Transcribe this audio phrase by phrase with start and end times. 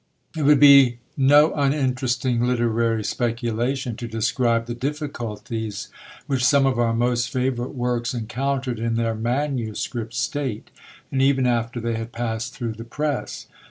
[0.35, 5.89] It would be no uninteresting literary speculation to describe the difficulties
[6.25, 10.71] which some of our most favourite works encountered in their manuscript state,
[11.11, 13.45] and even after they had passed through the press.